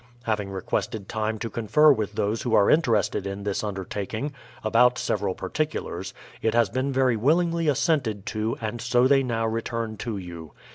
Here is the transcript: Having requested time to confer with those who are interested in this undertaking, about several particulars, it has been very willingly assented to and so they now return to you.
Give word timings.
Having 0.23 0.49
requested 0.49 1.07
time 1.07 1.37
to 1.37 1.47
confer 1.47 1.91
with 1.91 2.13
those 2.13 2.41
who 2.41 2.55
are 2.55 2.71
interested 2.71 3.27
in 3.27 3.43
this 3.43 3.63
undertaking, 3.63 4.33
about 4.63 4.97
several 4.97 5.35
particulars, 5.35 6.11
it 6.41 6.55
has 6.55 6.71
been 6.71 6.91
very 6.91 7.15
willingly 7.15 7.67
assented 7.67 8.25
to 8.25 8.57
and 8.59 8.81
so 8.81 9.07
they 9.07 9.21
now 9.21 9.45
return 9.45 9.97
to 9.97 10.17
you. 10.17 10.53